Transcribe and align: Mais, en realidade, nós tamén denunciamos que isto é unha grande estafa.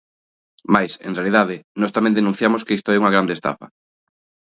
Mais, 0.73 0.91
en 1.07 1.11
realidade, 1.17 1.55
nós 1.81 1.93
tamén 1.95 2.17
denunciamos 2.17 2.63
que 2.65 2.75
isto 2.77 2.89
é 2.91 2.99
unha 3.01 3.13
grande 3.15 3.35
estafa. 3.37 3.65